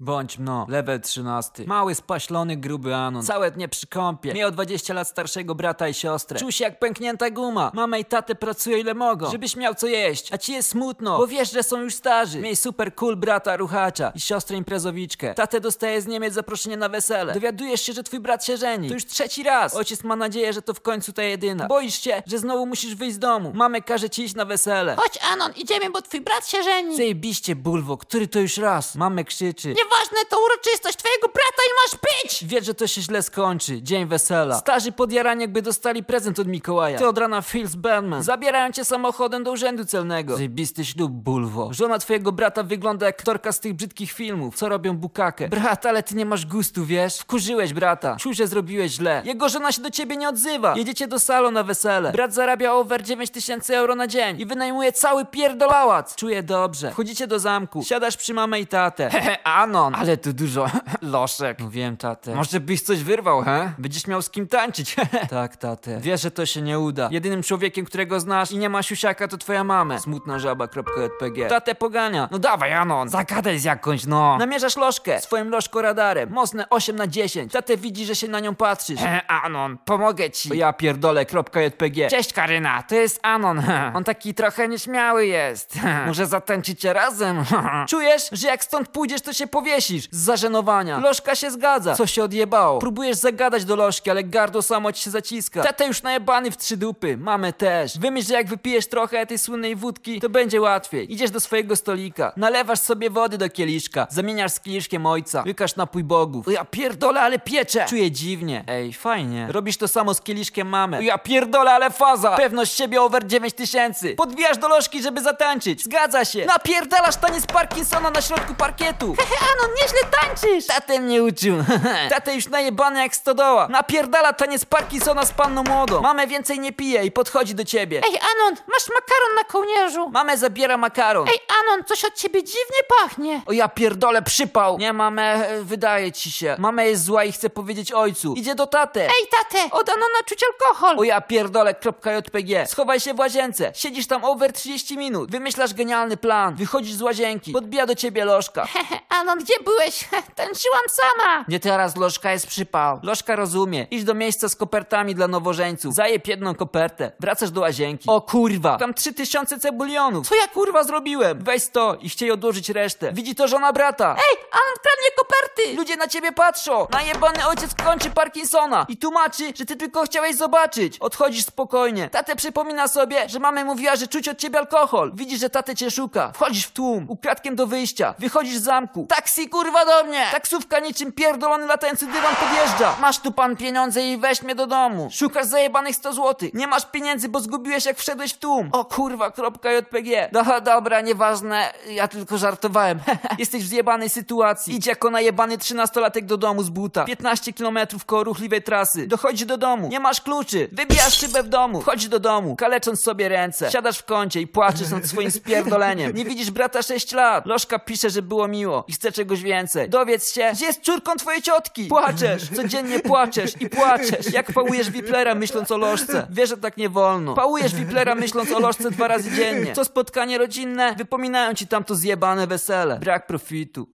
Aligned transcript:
Bądź 0.00 0.38
mno, 0.38 0.66
level 0.68 1.00
13. 1.00 1.64
Mały, 1.66 1.94
spaślony, 1.94 2.56
gruby 2.56 2.94
Anon. 2.94 3.22
Całe 3.22 3.50
dnie 3.50 3.68
przy 3.68 3.86
kąpie. 3.86 4.34
Miał 4.34 4.50
20 4.50 4.94
lat 4.94 5.08
starszego 5.08 5.54
brata 5.54 5.88
i 5.88 5.94
siostrę. 5.94 6.38
Czuł 6.40 6.52
się 6.52 6.64
jak 6.64 6.78
pęknięta 6.78 7.30
guma. 7.30 7.70
Mama 7.74 7.98
i 7.98 8.04
tatę 8.04 8.34
pracują 8.34 8.76
ile 8.76 8.94
mogą, 8.94 9.30
żebyś 9.30 9.56
miał 9.56 9.74
co 9.74 9.86
jeść. 9.86 10.32
A 10.32 10.38
ci 10.38 10.52
jest 10.52 10.68
smutno, 10.68 11.18
bo 11.18 11.26
wiesz, 11.26 11.52
że 11.52 11.62
są 11.62 11.80
już 11.80 11.94
starzy. 11.94 12.40
Miej 12.40 12.56
super 12.56 12.94
cool 12.94 13.16
brata 13.16 13.56
ruchacza 13.56 14.12
i 14.14 14.20
siostrę 14.20 14.56
imprezowiczkę. 14.56 15.34
Tatę 15.34 15.60
dostaje 15.60 16.00
z 16.02 16.06
Niemiec 16.06 16.34
zaproszenie 16.34 16.76
na 16.76 16.88
wesele. 16.88 17.34
Dowiadujesz 17.34 17.80
się, 17.80 17.92
że 17.92 18.02
twój 18.02 18.20
brat 18.20 18.44
się 18.44 18.56
żeni. 18.56 18.88
To 18.88 18.94
już 18.94 19.06
trzeci 19.06 19.42
raz. 19.42 19.74
Ojciec 19.76 20.04
ma 20.04 20.16
nadzieję, 20.16 20.52
że 20.52 20.62
to 20.62 20.74
w 20.74 20.80
końcu 20.80 21.12
ta 21.12 21.22
jedyna. 21.22 21.66
Boisz 21.66 22.00
się, 22.00 22.22
że 22.26 22.38
znowu 22.38 22.66
musisz 22.66 22.94
wyjść 22.94 23.14
z 23.16 23.18
domu. 23.18 23.52
Mamę 23.54 23.82
każe 23.82 24.10
ci 24.10 24.22
iść 24.22 24.34
na 24.34 24.44
wesele. 24.44 24.96
Chodź, 24.96 25.18
Anon, 25.32 25.52
idziemy, 25.56 25.90
bo 25.90 26.02
twój 26.02 26.20
brat 26.20 26.48
się 26.48 26.62
żeni. 26.62 26.96
Zajebiście, 26.96 27.56
bulwo, 27.56 27.96
który 27.96 28.28
to 28.28 28.38
już 28.40 28.56
raz? 28.56 28.94
Mamę 28.94 29.24
krzyczy. 29.24 29.74
Nieważne, 29.84 30.18
to 30.30 30.36
uroczystość 30.44 30.98
twojego 30.98 31.28
brata 31.28 31.62
i 31.66 31.72
masz 31.84 32.00
pić! 32.00 32.44
Wie, 32.44 32.62
że 32.62 32.74
to 32.74 32.86
się 32.86 33.00
źle 33.02 33.22
skończy. 33.22 33.82
Dzień 33.82 34.06
wesela. 34.06 34.58
Starzy 34.58 34.92
podjarani 34.92 35.40
jakby 35.40 35.62
dostali 35.62 36.04
prezent 36.04 36.38
od 36.38 36.46
Mikołaja. 36.46 36.98
Ty 36.98 37.08
od 37.08 37.18
rana 37.18 37.42
Phil 37.42 37.66
z 37.66 37.76
Batman. 37.76 38.22
Zabierają 38.22 38.72
cię 38.72 38.84
samochodem 38.84 39.44
do 39.44 39.52
urzędu 39.52 39.84
celnego. 39.84 40.36
Zajebisty 40.36 40.84
ślub, 40.84 41.12
bulwo. 41.12 41.68
Żona 41.72 41.98
twojego 41.98 42.32
brata 42.32 42.62
wygląda 42.62 43.06
jak 43.06 43.14
aktorka 43.24 43.52
z 43.52 43.60
tych 43.60 43.74
brzydkich 43.74 44.12
filmów, 44.12 44.54
co 44.54 44.68
robią 44.68 44.96
bukakę. 44.96 45.48
Brat, 45.48 45.86
ale 45.86 46.02
ty 46.02 46.14
nie 46.14 46.26
masz 46.26 46.46
gustu, 46.46 46.84
wiesz? 46.84 47.18
Wkurzyłeś 47.18 47.72
brata. 47.72 48.16
Czuł, 48.20 48.32
że 48.32 48.46
zrobiłeś 48.46 48.92
źle. 48.92 49.22
Jego 49.24 49.48
żona 49.48 49.72
się 49.72 49.82
do 49.82 49.90
ciebie 49.90 50.16
nie 50.16 50.28
odzywa. 50.28 50.74
Jedziecie 50.76 51.06
do 51.08 51.18
salonu 51.18 51.54
na 51.54 51.62
wesele. 51.62 52.12
Brat 52.12 52.34
zarabia 52.34 52.72
over 52.72 53.02
9000 53.02 53.76
euro 53.78 53.94
na 53.94 54.06
dzień 54.06 54.40
i 54.40 54.46
wynajmuje 54.46 54.92
cały 54.92 55.24
pierdolałac. 55.24 56.14
Czuję 56.14 56.42
dobrze. 56.42 56.90
Wchodzicie 56.90 57.26
do 57.26 57.38
zamku. 57.38 57.82
Siadasz 57.84 58.16
przy 58.16 58.34
mamę 58.34 58.60
i 58.60 58.66
tatę. 58.66 59.10
Hehe, 59.14 59.36
Ale 59.78 60.16
tu 60.16 60.32
dużo 60.32 60.66
loszek. 61.02 61.58
No 61.58 61.70
wiem, 61.70 61.96
tatę. 61.96 62.34
Może 62.34 62.60
byś 62.60 62.82
coś 62.82 63.02
wyrwał, 63.02 63.42
he? 63.42 63.72
Będziesz 63.78 64.06
miał 64.06 64.22
z 64.22 64.30
kim 64.30 64.48
tańczyć. 64.48 64.96
tak, 65.30 65.56
tatę. 65.56 66.00
Wiesz, 66.00 66.22
że 66.22 66.30
to 66.30 66.46
się 66.46 66.62
nie 66.62 66.78
uda. 66.78 67.08
Jedynym 67.12 67.42
człowiekiem, 67.42 67.84
którego 67.84 68.20
znasz 68.20 68.50
i 68.52 68.58
nie 68.58 68.68
ma 68.68 68.82
siusiaka, 68.82 69.28
to 69.28 69.36
twoja 69.38 69.64
mama. 69.64 69.98
Smutna 69.98 70.38
żaba.jpg. 70.38 71.48
Tatę 71.48 71.74
pogania. 71.74 72.28
No 72.30 72.38
dawaj, 72.38 72.72
Anon. 72.72 73.08
Zagadaj 73.08 73.58
z 73.58 73.64
jakąś, 73.64 74.06
no. 74.06 74.38
Namierzasz 74.38 74.76
lożkę 74.76 75.20
swoim 75.20 75.50
lożko 75.50 75.82
radarem. 75.82 76.30
Mocne 76.30 76.68
8 76.70 76.96
na 76.96 77.06
10. 77.06 77.52
Tatę 77.52 77.76
widzi, 77.76 78.06
że 78.06 78.16
się 78.16 78.28
na 78.28 78.40
nią 78.40 78.54
patrzysz. 78.54 79.00
He, 79.00 79.26
Anon, 79.26 79.78
pomogę 79.84 80.30
ci. 80.30 80.50
O 80.50 80.54
ja 80.54 80.72
pierdolę.jpg. 80.72 82.08
Cześć, 82.10 82.32
Karyna. 82.32 82.82
To 82.82 82.94
jest 82.94 83.20
Anon. 83.22 83.62
On 83.94 84.04
taki 84.04 84.34
trochę 84.34 84.68
nieśmiały 84.68 85.26
jest. 85.26 85.78
Może 86.06 86.26
zatańczycie 86.26 86.92
razem? 86.92 87.44
Czujesz, 87.88 88.28
że 88.32 88.48
jak 88.48 88.64
stąd 88.64 88.88
pójdziesz, 88.88 89.20
to 89.20 89.32
się 89.32 89.46
powiesisz 89.64 90.08
z 90.10 90.16
zażenowania. 90.16 90.98
Lożka 90.98 91.34
się 91.34 91.50
zgadza. 91.50 91.94
Co 91.94 92.06
się 92.06 92.24
odjebało? 92.24 92.78
Próbujesz 92.78 93.16
zagadać 93.16 93.64
do 93.64 93.76
lożki, 93.76 94.10
ale 94.10 94.24
gardło 94.24 94.62
samo 94.62 94.92
ci 94.92 95.02
się 95.02 95.10
zaciska. 95.10 95.62
Tata 95.62 95.84
już 95.84 96.02
najebany 96.02 96.50
w 96.50 96.56
trzy 96.56 96.76
dupy. 96.76 97.16
Mamy 97.16 97.52
też. 97.52 97.98
Wymyśl, 97.98 98.28
że 98.28 98.34
jak 98.34 98.46
wypijesz 98.46 98.86
trochę 98.86 99.26
tej 99.26 99.38
słynnej 99.38 99.76
wódki, 99.76 100.20
to 100.20 100.28
będzie 100.28 100.60
łatwiej. 100.60 101.12
Idziesz 101.12 101.30
do 101.30 101.40
swojego 101.40 101.76
stolika, 101.76 102.32
nalewasz 102.36 102.78
sobie 102.78 103.10
wody 103.10 103.38
do 103.38 103.50
kieliszka, 103.50 104.06
zamieniasz 104.10 104.52
z 104.52 104.60
kieliszkiem 104.60 105.06
ojca, 105.06 105.42
łykasz 105.46 105.76
napój 105.76 106.04
bogów. 106.04 106.46
Ja 106.52 106.64
pierdolę, 106.64 107.20
ale 107.20 107.38
piecze! 107.38 107.86
Czuję 107.88 108.10
dziwnie. 108.10 108.64
Ej, 108.66 108.92
fajnie. 108.92 109.46
Robisz 109.50 109.76
to 109.76 109.88
samo 109.88 110.14
z 110.14 110.20
kieliszkiem 110.20 110.68
mamy. 110.68 111.04
Ja 111.04 111.18
pierdolę, 111.18 111.70
ale 111.70 111.90
faza! 111.90 112.36
Pewność 112.36 112.74
siebie 112.76 113.02
over 113.02 113.26
9000. 113.26 114.08
Podbijasz 114.14 114.58
do 114.58 114.68
lożki, 114.68 115.02
żeby 115.02 115.20
zatańczyć. 115.20 115.84
Zgadza 115.84 116.24
się. 116.24 116.46
Napierdalasz 116.46 117.16
taniec 117.16 117.46
Parkinsona 117.46 118.10
na 118.10 118.20
środku 118.20 118.54
parkietu. 118.54 119.14
Hehe, 119.18 119.53
Anon, 119.58 119.70
nieźle 119.82 119.98
tańczysz! 120.10 120.66
Tatę 120.66 121.00
mnie 121.00 121.22
uczył. 121.22 121.64
Tatę 122.10 122.34
już 122.34 122.48
najebany 122.48 123.00
jak 123.02 123.16
stodoła. 123.16 123.68
Napierdala 123.68 124.32
taniec 124.32 124.64
Parkinsona 124.64 125.24
z 125.26 125.32
panną 125.32 125.62
młodą. 125.62 126.00
Mamę 126.02 126.26
więcej 126.26 126.60
nie 126.60 126.72
pije 126.72 127.04
i 127.04 127.12
podchodzi 127.12 127.54
do 127.54 127.64
ciebie. 127.64 128.02
Ej, 128.06 128.18
Anon, 128.18 128.54
masz 128.72 128.88
makaron 128.88 129.34
na 129.36 129.44
kołnierzu! 129.44 130.10
Mamę 130.10 130.38
zabiera 130.38 130.76
makaron. 130.76 131.28
Ej, 131.28 131.38
Anon, 131.60 131.84
coś 131.84 132.04
od 132.04 132.14
ciebie 132.14 132.44
dziwnie 132.44 132.78
pachnie! 133.00 133.42
O 133.46 133.52
ja 133.52 133.68
pierdolę, 133.68 134.22
przypał. 134.22 134.78
Nie, 134.78 134.92
mamę, 134.92 135.48
e, 135.48 135.62
wydaje 135.62 136.12
ci 136.12 136.30
się. 136.32 136.56
Mama 136.58 136.82
jest 136.82 137.04
zła 137.04 137.24
i 137.24 137.32
chce 137.32 137.50
powiedzieć 137.50 137.92
ojcu. 137.92 138.34
Idzie 138.34 138.54
do 138.54 138.66
tatę. 138.66 139.00
Ej, 139.02 139.28
tatę, 139.30 139.70
od 139.70 139.88
Anona 139.88 140.18
czuć 140.26 140.40
alkohol! 140.44 140.98
O 140.98 141.04
ja 141.04 141.20
pierdolę, 141.20 141.74
kropka 141.74 142.12
JPG. 142.12 142.66
Schowaj 142.66 143.00
się 143.00 143.14
w 143.14 143.18
łazience. 143.18 143.72
Siedzisz 143.74 144.06
tam 144.06 144.24
over 144.24 144.52
30 144.52 144.98
minut. 144.98 145.30
Wymyślasz 145.30 145.74
genialny 145.74 146.16
plan. 146.16 146.54
Wychodzisz 146.54 146.94
z 146.94 147.02
łazienki. 147.02 147.52
Podbija 147.52 147.86
do 147.86 147.94
ciebie 147.94 148.24
lożka. 148.24 148.66
Anon, 149.20 149.43
gdzie 149.44 149.54
byłeś? 149.64 150.08
Tańczyłam 150.36 150.82
sama! 150.92 151.44
Nie 151.48 151.60
teraz 151.60 151.96
lożka 151.96 152.32
jest 152.32 152.46
przypał. 152.46 153.00
Lożka 153.02 153.36
rozumie. 153.36 153.86
Idź 153.90 154.04
do 154.04 154.14
miejsca 154.14 154.48
z 154.48 154.56
kopertami 154.56 155.14
dla 155.14 155.28
nowożeńców. 155.28 155.94
Zajeb 155.94 156.26
jedną 156.26 156.54
kopertę. 156.54 157.12
Wracasz 157.20 157.50
do 157.50 157.60
łazienki. 157.60 158.08
O 158.10 158.20
kurwa! 158.20 158.78
Tam 158.78 158.94
3000 158.94 159.58
cebulionów. 159.60 160.28
Co 160.28 160.34
ja 160.34 160.48
kurwa 160.48 160.84
zrobiłem? 160.84 161.44
Weź 161.44 161.68
to 161.68 161.96
i 162.00 162.08
chciej 162.08 162.30
odłożyć 162.30 162.68
resztę. 162.68 163.12
Widzi 163.12 163.34
to 163.34 163.48
żona 163.48 163.72
brata. 163.72 164.16
Ej, 164.16 164.38
Anon 164.52 164.74
kradnie 164.82 165.10
koperty! 165.16 165.76
Ludzie 165.76 165.96
na 165.96 166.06
ciebie 166.08 166.32
patrzą! 166.32 166.86
Najebany 166.90 167.46
ojciec 167.48 167.74
kończy 167.74 168.10
Parkinsona 168.10 168.86
i 168.88 168.96
tłumaczy, 168.96 169.52
że 169.58 169.64
ty 169.66 169.76
tylko 169.76 170.02
chciałeś 170.04 170.36
zobaczyć. 170.36 170.98
Odchodzisz 170.98 171.44
spokojnie. 171.44 172.08
Tatę 172.10 172.36
przypomina 172.36 172.88
sobie, 172.88 173.28
że 173.28 173.38
mama 173.38 173.64
mówiła, 173.64 173.96
że 173.96 174.06
czuć 174.08 174.28
od 174.28 174.38
ciebie 174.38 174.58
alkohol. 174.58 175.12
Widzisz, 175.14 175.40
że 175.40 175.50
tatę 175.50 175.74
cię 175.74 175.90
szuka. 175.90 176.32
Wchodzisz 176.34 176.66
w 176.66 176.72
tłum, 176.72 177.06
ukradkiem 177.08 177.56
do 177.56 177.66
wyjścia. 177.66 178.14
Wychodzisz 178.18 178.56
z 178.56 178.62
zamku. 178.62 179.06
Taksi 179.34 179.48
kurwa 179.48 179.84
do 179.84 180.04
mnie! 180.04 180.26
Taksówka 180.32 180.80
niczym 180.80 181.12
pierdolony 181.12 181.66
latający 181.66 182.06
dywan 182.06 182.36
podjeżdża. 182.36 182.96
Masz 183.00 183.18
tu 183.18 183.32
pan 183.32 183.56
pieniądze 183.56 184.02
i 184.02 184.18
weź 184.18 184.42
mnie 184.42 184.54
do 184.54 184.66
domu. 184.66 185.08
Szukasz 185.12 185.46
zajebanych 185.46 185.96
100 185.96 186.12
zł. 186.12 186.48
Nie 186.54 186.66
masz 186.66 186.86
pieniędzy, 186.86 187.28
bo 187.28 187.40
zgubiłeś 187.40 187.84
jak 187.84 187.98
wszedłeś 187.98 188.32
w 188.32 188.38
tłum. 188.38 188.68
O 188.72 188.84
kurwa, 188.84 189.30
kropka 189.30 189.72
JPG. 189.72 190.28
No 190.32 190.60
dobra, 190.60 191.00
nieważne. 191.00 191.72
Ja 191.88 192.08
tylko 192.08 192.38
żartowałem. 192.38 193.00
Jesteś 193.38 193.64
w 193.64 193.66
zjebanej 193.66 194.10
sytuacji. 194.10 194.74
Idź 194.74 194.86
jako 194.86 195.10
najebany 195.10 195.58
trzynastolatek 195.58 196.24
do 196.24 196.36
domu 196.36 196.62
z 196.62 196.70
buta. 196.70 197.04
15 197.04 197.52
km 197.52 197.78
koło 198.06 198.24
ruchliwej 198.24 198.62
trasy. 198.62 199.06
Dochodzisz 199.06 199.46
do 199.46 199.56
domu. 199.56 199.88
Nie 199.88 200.00
masz 200.00 200.20
kluczy. 200.20 200.68
Wybijasz 200.72 201.18
szybę 201.18 201.42
w 201.42 201.48
domu. 201.48 201.80
Wchodzisz 201.80 202.08
do 202.08 202.20
domu, 202.20 202.56
kalecząc 202.56 203.00
sobie 203.00 203.28
ręce. 203.28 203.70
Siadasz 203.70 203.98
w 203.98 204.04
kącie 204.04 204.40
i 204.40 204.46
płaczesz 204.46 204.90
nad 204.90 205.06
swoim 205.06 205.30
spierdoleniem. 205.30 206.14
Nie 206.14 206.24
widzisz 206.24 206.50
brata 206.50 206.82
6 206.82 207.12
lat. 207.12 207.46
Lożka 207.46 207.78
pisze, 207.78 208.10
że 208.10 208.22
było 208.22 208.48
miło 208.48 208.84
i 208.88 208.92
chce 208.92 209.12
więcej. 209.32 209.88
Dowiedz 209.88 210.32
się, 210.34 210.50
gdzie 210.54 210.66
jest 210.66 210.80
córką 210.80 211.16
twojej 211.16 211.42
ciotki. 211.42 211.86
Płaczesz. 211.86 212.50
Codziennie 212.56 213.00
płaczesz 213.00 213.52
i 213.60 213.68
płaczesz. 213.70 214.32
Jak 214.32 214.52
pałujesz 214.52 214.90
Wiplera 214.90 215.34
myśląc 215.34 215.70
o 215.70 215.76
lożce. 215.76 216.26
Wiesz, 216.30 216.48
że 216.48 216.56
tak 216.56 216.76
nie 216.76 216.88
wolno. 216.88 217.34
Pałujesz 217.34 217.74
Wiplera 217.74 218.14
myśląc 218.14 218.52
o 218.52 218.58
lożce 218.60 218.90
dwa 218.90 219.08
razy 219.08 219.30
dziennie. 219.30 219.72
Co 219.72 219.84
spotkanie 219.84 220.38
rodzinne, 220.38 220.94
wypominają 220.98 221.54
ci 221.54 221.66
tamto 221.66 221.94
zjebane 221.94 222.46
wesele. 222.46 222.98
Brak 222.98 223.26
profitu. 223.26 223.88